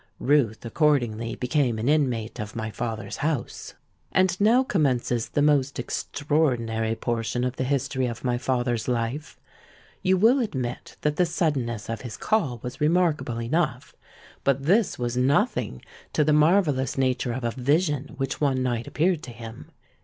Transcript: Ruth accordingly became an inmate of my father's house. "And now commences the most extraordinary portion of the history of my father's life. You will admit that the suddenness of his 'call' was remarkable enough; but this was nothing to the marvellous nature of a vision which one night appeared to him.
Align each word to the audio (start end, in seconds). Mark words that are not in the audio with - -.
Ruth 0.17 0.65
accordingly 0.65 1.35
became 1.35 1.77
an 1.77 1.87
inmate 1.87 2.39
of 2.39 2.55
my 2.55 2.71
father's 2.71 3.17
house. 3.17 3.75
"And 4.11 4.35
now 4.41 4.63
commences 4.63 5.29
the 5.29 5.43
most 5.43 5.77
extraordinary 5.77 6.95
portion 6.95 7.43
of 7.43 7.57
the 7.57 7.63
history 7.63 8.07
of 8.07 8.23
my 8.23 8.39
father's 8.39 8.87
life. 8.87 9.39
You 10.01 10.17
will 10.17 10.39
admit 10.39 10.97
that 11.01 11.17
the 11.17 11.27
suddenness 11.27 11.87
of 11.87 12.01
his 12.01 12.17
'call' 12.17 12.59
was 12.63 12.81
remarkable 12.81 13.39
enough; 13.39 13.95
but 14.43 14.63
this 14.63 14.97
was 14.97 15.15
nothing 15.15 15.83
to 16.13 16.23
the 16.23 16.33
marvellous 16.33 16.97
nature 16.97 17.33
of 17.33 17.43
a 17.43 17.51
vision 17.51 18.15
which 18.17 18.41
one 18.41 18.63
night 18.63 18.87
appeared 18.87 19.21
to 19.21 19.31
him. 19.31 19.69